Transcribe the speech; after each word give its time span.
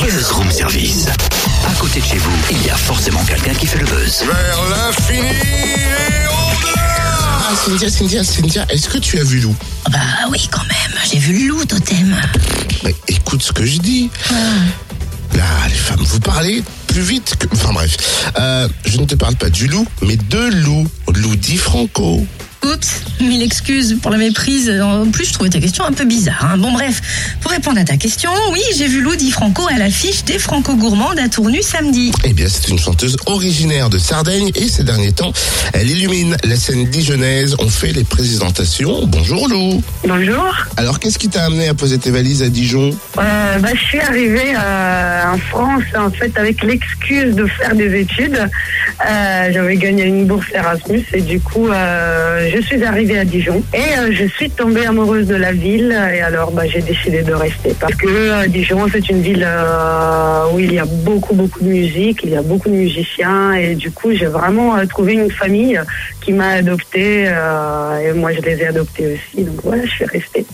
Buzz 0.00 0.30
Room 0.32 0.50
Service. 0.50 1.06
À 1.68 1.74
côté 1.80 2.00
de 2.00 2.04
chez 2.04 2.18
vous, 2.18 2.30
il 2.50 2.64
y 2.66 2.70
a 2.70 2.76
forcément 2.76 3.22
quelqu'un 3.24 3.52
qui 3.54 3.66
fait 3.66 3.78
le 3.78 3.86
buzz. 3.86 4.22
Vers 4.24 4.58
l'infini 4.70 5.20
et 5.20 6.26
au-delà 6.26 6.82
Ah, 7.50 7.52
Cynthia, 7.64 7.90
Cynthia, 7.90 8.24
Cynthia, 8.24 8.66
est-ce 8.70 8.88
que 8.88 8.98
tu 8.98 9.18
as 9.18 9.24
vu 9.24 9.40
Lou? 9.40 9.54
Ah 9.86 9.90
Bah 9.90 9.98
oui, 10.30 10.48
quand 10.50 10.62
même. 10.62 10.98
J'ai 11.10 11.18
vu 11.18 11.38
le 11.38 11.48
loup, 11.48 11.64
totem. 11.64 12.16
Mais 12.84 12.94
écoute 13.08 13.42
ce 13.42 13.52
que 13.52 13.64
je 13.64 13.78
dis. 13.78 14.10
Là, 15.34 15.44
les 15.68 15.74
femmes, 15.74 16.02
vous 16.04 16.20
parlez 16.20 16.62
plus 16.88 17.02
vite 17.02 17.34
que... 17.38 17.46
Enfin 17.52 17.72
bref, 17.72 17.96
Euh, 18.38 18.68
je 18.86 18.98
ne 18.98 19.04
te 19.04 19.14
parle 19.14 19.36
pas 19.36 19.50
du 19.50 19.66
loup, 19.68 19.86
mais 20.02 20.16
de 20.16 20.38
Lou. 20.64 20.86
Lou 21.14 21.36
Di 21.36 21.56
Franco. 21.56 22.26
Oups, 22.64 23.02
mille 23.20 23.42
excuses 23.42 23.98
pour 24.02 24.10
la 24.10 24.16
méprise. 24.18 24.68
En 24.82 25.06
plus, 25.10 25.26
je 25.28 25.32
trouvais 25.32 25.48
ta 25.50 25.60
question 25.60 25.84
un 25.84 25.92
peu 25.92 26.04
bizarre. 26.04 26.50
hein. 26.52 26.58
Bon, 26.58 26.72
bref, 26.72 27.00
pour 27.40 27.52
répondre 27.52 27.78
à 27.78 27.84
ta 27.84 27.96
question, 27.96 28.30
oui, 28.52 28.60
j'ai 28.76 28.88
vu 28.88 29.00
Lou 29.00 29.14
Di 29.14 29.30
Franco 29.30 29.62
à 29.72 29.78
l'affiche 29.78 30.24
des 30.24 30.38
Franco 30.40 30.74
Gourmandes 30.74 31.18
à 31.20 31.28
Tournu 31.28 31.62
samedi. 31.62 32.10
Eh 32.24 32.32
bien, 32.32 32.46
c'est 32.48 32.68
une 32.68 32.78
chanteuse 32.78 33.16
originaire 33.26 33.88
de 33.90 33.98
Sardaigne 33.98 34.50
et 34.56 34.66
ces 34.68 34.82
derniers 34.82 35.12
temps, 35.12 35.32
elle 35.72 35.88
illumine 35.88 36.36
la 36.44 36.56
scène 36.56 36.84
dijonnaise. 36.86 37.54
On 37.60 37.68
fait 37.68 37.92
les 37.92 38.04
présentations. 38.04 39.06
Bonjour 39.06 39.48
Lou. 39.48 39.82
Bonjour. 40.06 40.52
Alors, 40.76 40.98
qu'est-ce 40.98 41.18
qui 41.18 41.28
t'a 41.28 41.44
amené 41.44 41.68
à 41.68 41.74
poser 41.74 41.98
tes 41.98 42.10
valises 42.10 42.42
à 42.42 42.48
Dijon? 42.48 42.90
Euh, 43.18 43.58
bah, 43.58 43.68
je 43.74 43.80
suis 43.84 44.00
arrivée 44.00 44.52
euh, 44.56 45.22
en 45.32 45.38
France 45.38 45.84
en 45.96 46.10
fait 46.10 46.36
avec 46.36 46.62
l'excuse 46.64 47.34
de 47.36 47.46
faire 47.46 47.74
des 47.76 48.00
études. 48.00 48.48
Euh, 49.08 49.50
J'avais 49.52 49.76
gagné 49.76 50.04
une 50.04 50.26
bourse 50.26 50.46
Erasmus 50.52 51.04
et 51.12 51.20
du 51.20 51.38
coup 51.40 51.68
euh, 51.68 52.47
je 52.48 52.60
suis 52.60 52.82
arrivée 52.84 53.18
à 53.18 53.24
Dijon 53.24 53.62
et 53.74 53.98
euh, 53.98 54.12
je 54.12 54.26
suis 54.26 54.50
tombée 54.50 54.86
amoureuse 54.86 55.26
de 55.26 55.34
la 55.34 55.52
ville 55.52 55.92
et 55.92 56.20
alors 56.20 56.50
bah, 56.50 56.66
j'ai 56.66 56.80
décidé 56.80 57.22
de 57.22 57.32
rester 57.32 57.74
parce 57.78 57.94
que 57.94 58.06
euh, 58.06 58.46
Dijon 58.46 58.86
c'est 58.90 59.08
une 59.08 59.20
ville 59.20 59.44
euh, 59.46 60.44
où 60.52 60.58
il 60.58 60.72
y 60.72 60.78
a 60.78 60.84
beaucoup 60.84 61.34
beaucoup 61.34 61.60
de 61.60 61.68
musique, 61.68 62.20
il 62.24 62.30
y 62.30 62.36
a 62.36 62.42
beaucoup 62.42 62.68
de 62.68 62.74
musiciens 62.74 63.52
et 63.54 63.74
du 63.74 63.90
coup 63.90 64.12
j'ai 64.12 64.26
vraiment 64.26 64.74
trouvé 64.86 65.14
une 65.14 65.30
famille 65.30 65.80
qui 66.20 66.32
m'a 66.32 66.50
adoptée 66.50 67.24
et 67.24 68.12
moi 68.12 68.32
je 68.32 68.40
les 68.40 68.62
ai 68.62 68.66
adoptés 68.66 69.14
aussi 69.14 69.44
donc 69.44 69.60
voilà 69.62 69.84
je 69.84 69.90
suis 69.90 70.04
restée. 70.04 70.46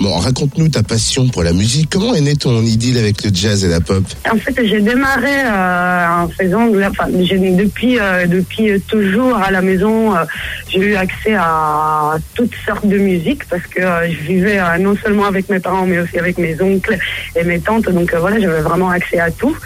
Bon, 0.00 0.16
raconte-nous 0.16 0.68
ta 0.68 0.84
passion 0.84 1.26
pour 1.28 1.42
la 1.42 1.52
musique. 1.52 1.90
Comment 1.90 2.14
est 2.14 2.20
née 2.20 2.36
ton 2.36 2.62
idylle 2.62 2.98
avec 2.98 3.24
le 3.24 3.30
jazz 3.34 3.64
et 3.64 3.68
la 3.68 3.80
pop? 3.80 4.04
En 4.32 4.36
fait, 4.36 4.54
j'ai 4.64 4.80
démarré 4.80 5.26
euh, 5.44 6.06
en 6.22 6.28
faisant, 6.28 6.66
la- 6.66 6.90
enfin, 6.90 7.08
depuis 7.08 7.98
euh, 7.98 8.26
depuis 8.28 8.80
toujours 8.82 9.36
à 9.36 9.50
la 9.50 9.60
maison, 9.60 10.14
euh, 10.14 10.20
j'ai 10.68 10.78
eu 10.78 10.94
accès 10.94 11.34
à 11.34 12.14
toutes 12.34 12.54
sortes 12.64 12.86
de 12.86 12.96
musique 12.96 13.44
parce 13.48 13.64
que 13.66 13.80
je 14.08 14.20
vivais 14.26 14.60
non 14.78 14.94
seulement 15.02 15.24
avec 15.24 15.48
mes 15.48 15.58
parents 15.58 15.84
mais 15.84 15.98
aussi 15.98 16.16
avec 16.16 16.38
mes 16.38 16.60
oncles 16.62 16.96
et 17.34 17.42
mes 17.42 17.58
tantes. 17.58 17.90
Donc 17.90 18.14
voilà, 18.14 18.38
j'avais 18.38 18.60
vraiment 18.60 18.90
accès 18.90 19.18
à 19.18 19.32
tout. 19.32 19.56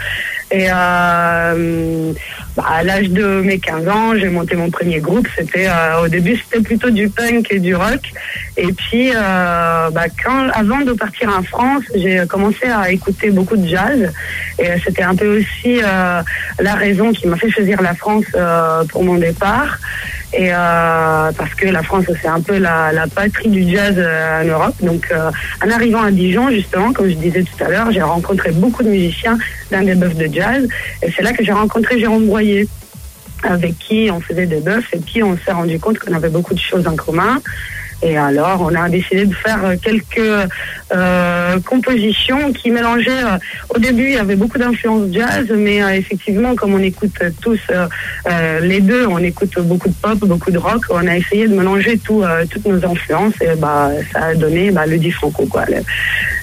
Et 0.53 0.67
euh, 0.69 2.13
bah, 2.55 2.63
à 2.69 2.83
l'âge 2.83 3.09
de 3.09 3.41
mes 3.41 3.57
15 3.57 3.87
ans, 3.87 4.15
j'ai 4.15 4.29
monté 4.29 4.55
mon 4.55 4.69
premier 4.69 4.99
groupe. 4.99 5.27
C'était 5.35 5.67
euh, 5.67 6.03
au 6.03 6.07
début, 6.07 6.37
c'était 6.37 6.61
plutôt 6.61 6.91
du 6.91 7.09
punk 7.09 7.51
et 7.51 7.59
du 7.59 7.75
rock. 7.75 8.01
Et 8.55 8.71
puis, 8.71 9.09
euh, 9.09 9.89
bah, 9.89 10.05
quand, 10.23 10.49
avant 10.53 10.81
de 10.81 10.93
partir 10.93 11.35
en 11.35 11.41
France, 11.41 11.83
j'ai 11.95 12.23
commencé 12.27 12.67
à 12.67 12.91
écouter 12.91 13.31
beaucoup 13.31 13.57
de 13.57 13.67
jazz. 13.67 14.13
Et 14.59 14.67
c'était 14.85 15.01
un 15.01 15.15
peu 15.15 15.39
aussi 15.39 15.81
euh, 15.83 16.21
la 16.59 16.73
raison 16.75 17.11
qui 17.11 17.27
m'a 17.27 17.35
fait 17.35 17.49
choisir 17.49 17.81
la 17.81 17.95
France 17.95 18.25
euh, 18.35 18.83
pour 18.85 19.03
mon 19.03 19.15
départ. 19.15 19.79
Et 20.35 20.49
euh, 20.51 21.31
parce 21.37 21.53
que 21.53 21.67
la 21.67 21.83
France, 21.83 22.05
c'est 22.21 22.27
un 22.27 22.41
peu 22.41 22.57
la, 22.57 22.91
la 22.91 23.07
patrie 23.07 23.49
du 23.49 23.69
jazz 23.69 23.93
euh, 23.97 24.41
en 24.41 24.45
Europe. 24.45 24.75
Donc, 24.81 25.07
euh, 25.11 25.29
en 25.63 25.69
arrivant 25.69 26.01
à 26.01 26.11
Dijon, 26.11 26.49
justement, 26.49 26.91
comme 26.91 27.07
je 27.07 27.15
disais 27.15 27.43
tout 27.43 27.63
à 27.63 27.69
l'heure, 27.69 27.91
j'ai 27.91 28.01
rencontré 28.01 28.51
beaucoup 28.51 28.81
de 28.81 28.89
musiciens 28.89 29.37
dans 29.71 29.85
des 29.85 29.93
bœufs 29.93 30.15
de 30.15 30.33
jazz. 30.33 30.67
Et 31.03 31.11
c'est 31.11 31.21
là 31.21 31.33
que 31.33 31.43
j'ai 31.43 31.51
rencontré 31.51 31.99
Jérôme 31.99 32.25
Boyer 32.25 32.67
avec 33.43 33.77
qui 33.77 34.09
on 34.11 34.21
faisait 34.21 34.45
des 34.45 34.61
bœufs 34.61 34.83
et 34.93 34.99
puis 34.99 35.21
on 35.21 35.37
s'est 35.37 35.51
rendu 35.51 35.79
compte 35.79 35.99
qu'on 35.99 36.13
avait 36.13 36.29
beaucoup 36.29 36.53
de 36.53 36.59
choses 36.59 36.87
en 36.87 36.95
commun. 36.95 37.39
Et 38.03 38.17
alors, 38.17 38.61
on 38.61 38.75
a 38.75 38.89
décidé 38.89 39.25
de 39.25 39.33
faire 39.33 39.75
quelques 39.81 40.49
euh, 40.93 41.59
compositions 41.61 42.51
qui 42.51 42.69
mélangeaient. 42.69 43.23
euh, 43.23 43.37
au 43.69 43.79
début, 43.79 44.07
il 44.07 44.13
y 44.13 44.17
avait 44.17 44.35
beaucoup 44.35 44.57
d'influences 44.57 45.09
jazz, 45.11 45.47
mais 45.55 45.81
euh, 45.81 45.93
effectivement, 45.93 46.53
comme 46.53 46.73
on 46.73 46.79
écoute 46.79 47.17
tous 47.41 47.59
les 48.61 48.81
deux, 48.81 49.07
on 49.07 49.19
écoute 49.19 49.57
beaucoup 49.59 49.87
de 49.87 49.93
pop, 49.93 50.19
beaucoup 50.19 50.51
de 50.51 50.57
rock. 50.57 50.81
On 50.89 51.07
a 51.07 51.15
essayé 51.15 51.47
de 51.47 51.55
mélanger 51.55 51.97
tout, 51.97 52.23
toutes 52.49 52.65
nos 52.65 52.85
influences 52.85 53.33
et 53.41 53.55
bah, 53.57 53.91
ça 54.11 54.25
a 54.25 54.35
donné 54.35 54.71
bah, 54.71 54.85
le 54.85 54.97
dit 54.97 55.13
quoi, 55.49 55.65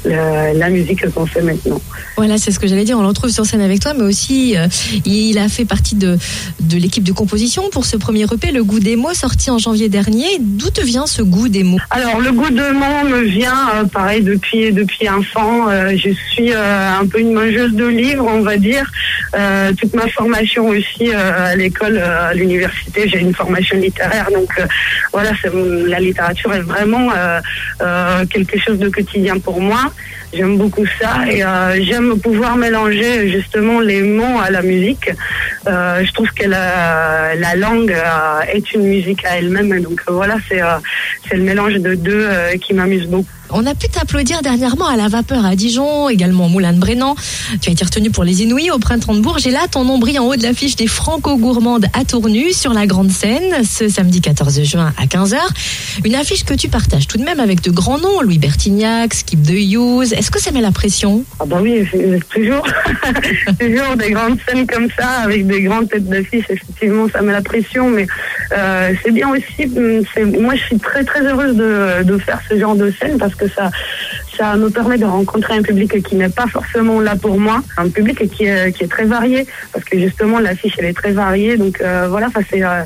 le- 0.05 0.59
la 0.59 0.69
musique 0.71 1.09
qu'on 1.13 1.27
fait 1.27 1.43
maintenant. 1.43 1.81
Voilà, 2.17 2.39
c'est 2.39 2.51
ce 2.51 2.59
que 2.59 2.67
j'allais 2.67 2.85
dire. 2.85 2.99
On 2.99 3.03
le 3.03 3.09
retrouve 3.09 3.31
sur 3.31 3.47
scène 3.47 3.61
avec 3.61 3.81
toi, 3.81 3.95
mais 3.95 4.03
aussi, 4.05 4.57
euh, 4.57 4.67
il 5.05 5.39
a 5.39 5.49
fait 5.49 5.65
partie 5.65 5.95
de, 5.95 6.19
de 6.61 6.77
l'équipe 6.77 7.05
de 7.05 7.13
composition 7.13 7.71
pour 7.71 7.87
ce 7.87 7.97
premier 7.97 8.25
EP, 8.25 8.53
Le 8.53 8.63
Goût 8.65 8.81
des 8.81 8.97
mots, 8.97 9.15
sorti 9.15 9.51
en 9.51 9.59
janvier 9.59 9.89
dernier. 9.89 10.27
D'où 10.41 10.71
te 10.71 10.81
vient 10.83 11.07
ce 11.07 11.23
goût 11.23 11.49
des 11.49 11.63
mots? 11.65 11.79
Alors 11.91 12.21
le 12.21 12.33
goût 12.33 12.51
de 12.51 12.73
mots 12.73 13.09
me 13.09 13.21
vient, 13.23 13.71
euh, 13.77 13.85
pareil 13.85 14.23
depuis 14.23 14.73
depuis 14.73 15.09
enfant. 15.09 15.69
Euh, 15.71 15.91
je 15.97 16.11
suis 16.31 16.53
euh, 16.53 16.91
un 17.01 17.07
peu 17.07 17.21
une 17.21 17.33
mangeuse 17.33 17.73
de 17.73 17.87
livres, 17.87 18.27
on 18.29 18.43
va 18.43 18.57
dire. 18.57 18.91
Euh, 19.37 19.73
toute 19.79 19.95
ma 19.95 20.09
formation 20.09 20.67
aussi 20.69 21.09
euh, 21.15 21.53
à 21.53 21.57
l'école, 21.57 21.97
euh, 21.99 22.31
à 22.31 22.35
l'université, 22.35 23.09
j'ai 23.09 23.21
une 23.21 23.33
formation 23.35 23.77
littéraire, 23.77 24.29
donc 24.35 24.51
euh, 24.59 24.67
voilà, 25.13 25.31
la 25.87 26.01
littérature 26.01 26.53
est 26.53 26.61
vraiment 26.63 27.09
euh, 27.17 27.41
euh, 27.81 28.25
quelque 28.27 28.59
chose 28.59 28.79
de 28.79 28.89
quotidien 28.89 29.39
pour 29.39 29.61
moi. 29.61 29.90
J'aime 30.33 30.59
beaucoup 30.59 30.87
ça 31.01 31.27
et 31.29 31.43
euh, 31.43 31.83
j'aime 31.83 32.21
pouvoir 32.21 32.57
mélanger 32.57 33.29
justement 33.29 33.81
les 33.81 34.01
mots 34.03 34.39
à 34.41 34.51
la 34.51 34.63
musique. 34.63 35.11
Euh, 35.67 36.05
je 36.05 36.13
trouve 36.13 36.31
que 36.31 36.47
la, 36.47 37.35
la 37.35 37.57
langue 37.57 37.91
euh, 37.91 38.41
est 38.53 38.73
une 38.73 38.85
musique 38.85 39.25
à 39.25 39.39
elle-même, 39.39 39.81
donc 39.81 40.01
voilà, 40.07 40.37
c'est 40.49 40.61
c'est 41.29 41.37
le 41.37 41.43
mélange 41.43 41.75
de 41.75 41.95
deux 41.97 42.29
qui 42.61 42.75
m'amuse 42.75 43.07
beaucoup. 43.07 43.40
On 43.53 43.67
a 43.67 43.75
pu 43.75 43.89
t'applaudir 43.89 44.43
dernièrement 44.43 44.87
à 44.87 44.97
la 44.97 45.09
vapeur 45.09 45.45
à 45.45 45.57
Dijon, 45.57 46.09
également 46.09 46.47
au 46.47 46.49
Moulin 46.49 46.73
de 46.73 46.79
Brennan. 46.79 47.15
Tu 47.61 47.71
as 47.71 47.73
été 47.73 47.85
retenu 47.85 48.11
pour 48.11 48.25
les 48.25 48.43
Inouïs 48.43 48.71
au 48.71 48.79
printemps 48.79 49.15
de 49.15 49.21
Bourges. 49.21 49.47
Et 49.47 49.51
là, 49.51 49.61
ton 49.71 49.85
nom 49.85 49.99
brille 49.99 50.19
en 50.19 50.27
haut 50.27 50.37
de 50.37 50.43
l'affiche 50.43 50.77
des 50.77 50.87
Franco-Gourmandes 50.87 51.87
à 51.93 52.05
Tournu 52.05 52.53
sur 52.53 52.73
la 52.73 52.87
grande 52.87 53.11
scène 53.11 53.65
ce 53.65 53.89
samedi 53.89 54.21
14 54.21 54.63
juin 54.63 54.93
à 54.97 55.07
15h. 55.07 55.39
Une 56.05 56.15
affiche 56.15 56.45
que 56.45 56.55
tu 56.55 56.69
partages 56.69 57.07
tout 57.07 57.19
de 57.19 57.25
même 57.25 57.41
avec 57.41 57.61
de 57.61 57.71
grands 57.71 57.99
noms, 57.99 58.21
Louis 58.23 58.39
Bertignac, 58.39 59.15
Skip 59.15 59.43
de 59.43 59.55
Hughes. 59.55 60.13
Est-ce 60.13 60.31
que 60.31 60.41
ça 60.41 60.53
met 60.53 60.61
la 60.61 60.73
pression? 60.73 61.25
Ah 61.39 61.45
bah 61.47 61.59
oui, 61.61 61.85
toujours, 62.33 62.67
toujours 63.59 63.97
des 63.97 64.11
grandes 64.11 64.39
scènes 64.47 64.67
comme 64.67 64.89
ça 64.99 65.09
avec 65.25 65.47
des 65.47 65.63
grandes 65.63 65.89
têtes 65.89 66.09
d'affiche. 66.09 66.45
Effectivement, 66.49 67.07
ça 67.13 67.23
met 67.23 67.33
la 67.33 67.43
pression, 67.43 67.91
mais 67.91 68.07
euh, 68.53 68.93
c'est 69.03 69.13
bien 69.13 69.29
aussi. 69.31 69.65
hum, 69.77 70.03
Moi, 70.41 70.55
je 70.55 70.63
suis 70.63 70.79
très 70.79 71.05
très 71.05 71.23
heureuse 71.23 71.57
de, 71.57 72.03
de 72.03 72.19
faire 72.19 72.41
ce 72.49 72.59
genre 72.59 72.75
de 72.75 72.91
scène 72.91 73.19
parce 73.19 73.35
que 73.35 73.49
ça, 73.49 73.71
ça 74.37 74.57
me 74.57 74.71
permet 74.71 74.99
de 74.99 75.05
rencontrer 75.05 75.55
un 75.55 75.63
public 75.63 76.03
qui 76.03 76.17
n'est 76.17 76.29
pas 76.29 76.47
forcément 76.47 77.01
là 77.01 77.15
pour 77.17 77.39
moi, 77.39 77.63
un 77.77 77.89
public 77.89 78.29
qui 78.31 78.45
est, 78.45 78.73
qui 78.73 78.85
est 78.85 78.89
très 78.89 79.05
varié 79.05 79.47
parce 79.73 79.85
que 79.85 79.99
justement 79.99 80.39
l'affiche 80.41 80.75
elle 80.79 80.87
est 80.87 80.97
très 80.97 81.13
variée. 81.13 81.57
Donc 81.57 81.81
euh, 81.81 82.07
voilà, 82.09 82.29
enfin, 82.29 82.41
c'est 82.51 82.63
euh, 82.65 82.83